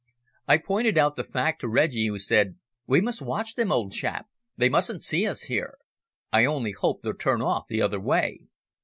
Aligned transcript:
I 0.47 0.57
pointed 0.57 0.97
out 0.97 1.15
the 1.15 1.23
fact 1.23 1.61
to 1.61 1.67
Reggie, 1.67 2.07
who 2.07 2.17
said 2.17 2.55
"We 2.87 3.01
must 3.01 3.21
watch 3.21 3.53
them, 3.53 3.71
old 3.71 3.91
chap. 3.93 4.25
They 4.57 4.67
mustn't 4.67 5.03
see 5.03 5.27
us 5.27 5.43
here. 5.43 5.77
I 6.33 6.43
only 6.43 6.71
hope 6.71 7.03
they'll 7.03 7.13
turn 7.13 7.43
off 7.43 7.67
the 7.67 7.83
other 7.83 7.99
way." 7.99 8.47